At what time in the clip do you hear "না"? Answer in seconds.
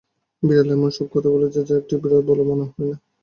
2.89-2.95